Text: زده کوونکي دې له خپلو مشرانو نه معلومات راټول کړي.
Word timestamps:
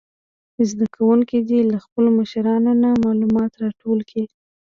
زده 0.69 0.85
کوونکي 0.95 1.37
دې 1.49 1.59
له 1.71 1.77
خپلو 1.83 2.09
مشرانو 2.19 2.71
نه 2.83 2.89
معلومات 3.05 3.51
راټول 3.63 3.99
کړي. 4.09 4.25